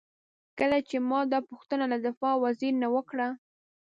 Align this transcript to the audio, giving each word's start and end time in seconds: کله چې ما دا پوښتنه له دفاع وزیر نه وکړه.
کله 0.59 0.77
چې 0.89 0.97
ما 1.09 1.19
دا 1.33 1.39
پوښتنه 1.49 1.85
له 1.91 1.97
دفاع 2.07 2.35
وزیر 2.45 2.73
نه 2.83 2.87
وکړه. 2.95 3.27